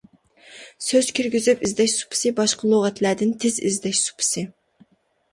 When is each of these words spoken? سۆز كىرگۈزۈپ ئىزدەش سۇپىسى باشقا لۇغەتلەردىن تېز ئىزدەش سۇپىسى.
سۆز 0.83 1.09
كىرگۈزۈپ 1.17 1.59
ئىزدەش 1.67 1.93
سۇپىسى 1.97 2.31
باشقا 2.39 2.71
لۇغەتلەردىن 2.71 3.35
تېز 3.43 3.59
ئىزدەش 3.69 4.01
سۇپىسى. 4.07 4.45